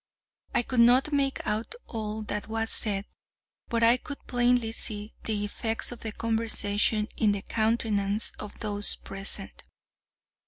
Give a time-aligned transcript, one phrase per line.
[0.55, 3.05] I could not make out all that was said,
[3.67, 8.95] but I could plainly see the effects of the conversation in the countenances of those
[8.95, 9.63] present.